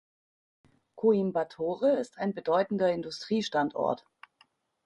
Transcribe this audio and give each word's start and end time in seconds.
Coimbatore 0.95 1.91
ist 1.99 2.17
ein 2.17 2.33
bedeutender 2.33 2.91
Industriestandort. 2.91 4.03